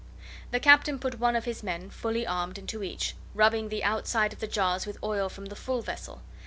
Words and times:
The 0.49 0.59
Captain 0.59 0.97
put 0.97 1.19
one 1.19 1.35
of 1.35 1.45
his 1.45 1.61
men, 1.61 1.91
fully 1.91 2.25
armed, 2.25 2.57
into 2.57 2.81
each, 2.81 3.15
rubbing 3.35 3.69
the 3.69 3.83
outside 3.83 4.33
of 4.33 4.39
the 4.39 4.47
jars 4.47 4.87
with 4.87 4.97
oil 5.03 5.29
from 5.29 5.45
the 5.45 5.55
full 5.55 5.83
vessel. 5.83 6.23